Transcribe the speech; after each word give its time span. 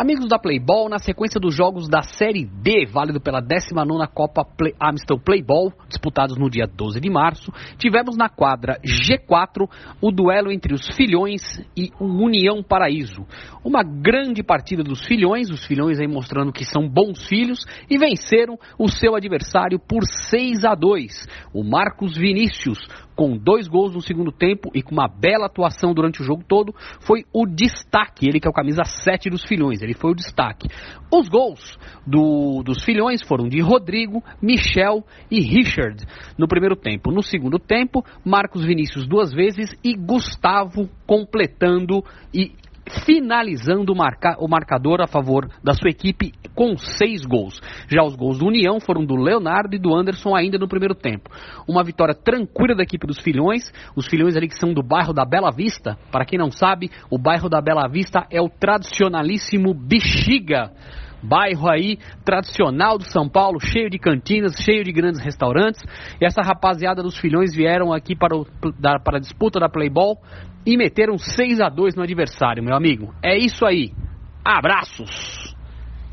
Amigos 0.00 0.28
da 0.28 0.38
Playball, 0.38 0.88
na 0.88 0.98
sequência 0.98 1.38
dos 1.38 1.54
jogos 1.54 1.86
da 1.86 2.00
Série 2.00 2.46
D, 2.46 2.86
válido 2.86 3.20
pela 3.20 3.38
19 3.38 4.08
Copa 4.14 4.42
Play, 4.46 4.72
Amstel 4.80 5.18
Playball, 5.18 5.74
disputados 5.90 6.38
no 6.38 6.48
dia 6.48 6.66
12 6.66 6.98
de 6.98 7.10
março, 7.10 7.52
tivemos 7.76 8.16
na 8.16 8.30
quadra 8.30 8.80
G4 8.82 9.68
o 10.00 10.10
duelo 10.10 10.50
entre 10.50 10.72
os 10.72 10.88
Filhões 10.96 11.42
e 11.76 11.90
o 12.00 12.06
União 12.06 12.62
Paraíso. 12.62 13.26
Uma 13.62 13.82
grande 13.82 14.42
partida 14.42 14.82
dos 14.82 15.04
Filhões, 15.04 15.50
os 15.50 15.66
Filhões 15.66 16.00
aí 16.00 16.08
mostrando 16.08 16.50
que 16.50 16.64
são 16.64 16.88
bons 16.88 17.28
filhos 17.28 17.66
e 17.90 17.98
venceram 17.98 18.58
o 18.78 18.88
seu 18.88 19.14
adversário 19.14 19.78
por 19.78 20.02
6 20.30 20.64
a 20.64 20.74
2. 20.74 21.28
O 21.52 21.62
Marcos 21.62 22.16
Vinícius 22.16 22.78
com 23.20 23.36
dois 23.36 23.68
gols 23.68 23.92
no 23.92 24.00
segundo 24.00 24.32
tempo 24.32 24.70
e 24.74 24.80
com 24.80 24.92
uma 24.92 25.06
bela 25.06 25.44
atuação 25.44 25.92
durante 25.92 26.22
o 26.22 26.24
jogo 26.24 26.42
todo, 26.42 26.74
foi 27.00 27.26
o 27.34 27.44
destaque. 27.44 28.26
Ele 28.26 28.40
que 28.40 28.48
é 28.48 28.50
o 28.50 28.54
camisa 28.54 28.82
7 28.82 29.28
dos 29.28 29.44
Filhões, 29.44 29.82
ele 29.82 29.92
foi 29.92 30.12
o 30.12 30.14
destaque. 30.14 30.68
Os 31.12 31.28
gols 31.28 31.78
do, 32.06 32.62
dos 32.62 32.82
Filhões 32.82 33.20
foram 33.20 33.46
de 33.46 33.60
Rodrigo, 33.60 34.24
Michel 34.40 35.04
e 35.30 35.38
Richard 35.38 36.02
no 36.38 36.48
primeiro 36.48 36.74
tempo. 36.74 37.12
No 37.12 37.22
segundo 37.22 37.58
tempo, 37.58 38.02
Marcos 38.24 38.64
Vinícius 38.64 39.06
duas 39.06 39.30
vezes 39.30 39.68
e 39.84 39.94
Gustavo 39.94 40.88
completando 41.06 42.02
e 42.32 42.54
finalizando 43.04 43.92
o, 43.92 43.96
marca, 43.96 44.36
o 44.38 44.48
marcador 44.48 45.00
a 45.00 45.06
favor 45.06 45.48
da 45.62 45.72
sua 45.74 45.90
equipe 45.90 46.32
com 46.54 46.76
seis 46.76 47.24
gols. 47.24 47.60
Já 47.88 48.02
os 48.02 48.16
gols 48.16 48.38
do 48.38 48.46
União 48.46 48.80
foram 48.80 49.04
do 49.04 49.14
Leonardo 49.14 49.74
e 49.74 49.78
do 49.78 49.94
Anderson 49.94 50.34
ainda 50.34 50.58
no 50.58 50.68
primeiro 50.68 50.94
tempo. 50.94 51.30
Uma 51.68 51.84
vitória 51.84 52.14
tranquila 52.14 52.74
da 52.74 52.82
equipe 52.82 53.06
dos 53.06 53.18
Filhões, 53.18 53.72
os 53.96 54.06
Filhões 54.06 54.36
ali 54.36 54.48
que 54.48 54.56
são 54.56 54.72
do 54.72 54.82
bairro 54.82 55.12
da 55.12 55.24
Bela 55.24 55.50
Vista. 55.50 55.96
Para 56.10 56.24
quem 56.24 56.38
não 56.38 56.50
sabe, 56.50 56.90
o 57.10 57.18
bairro 57.18 57.48
da 57.48 57.60
Bela 57.60 57.88
Vista 57.88 58.26
é 58.30 58.40
o 58.40 58.48
tradicionalíssimo 58.48 59.72
Bexiga 59.74 60.70
bairro 61.22 61.70
aí 61.70 61.98
tradicional 62.24 62.98
do 62.98 63.04
São 63.04 63.28
Paulo, 63.28 63.60
cheio 63.60 63.90
de 63.90 63.98
cantinas, 63.98 64.56
cheio 64.56 64.84
de 64.84 64.92
grandes 64.92 65.20
restaurantes. 65.20 65.82
E 66.20 66.24
essa 66.24 66.42
rapaziada 66.42 67.02
dos 67.02 67.16
filhões 67.18 67.54
vieram 67.54 67.92
aqui 67.92 68.14
para, 68.16 68.36
o, 68.36 68.46
para 69.04 69.16
a 69.16 69.20
disputa 69.20 69.60
da 69.60 69.68
Playball 69.68 70.18
e 70.66 70.76
meteram 70.76 71.16
6 71.16 71.60
a 71.60 71.68
2 71.68 71.94
no 71.94 72.02
adversário, 72.02 72.62
meu 72.62 72.74
amigo. 72.74 73.14
É 73.22 73.36
isso 73.36 73.64
aí. 73.64 73.92
Abraços! 74.44 75.49